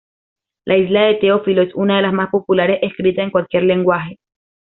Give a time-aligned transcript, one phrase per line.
[0.65, 4.17] La historia de Teófilo es una de las más populares escritas en cualquier lenguaje.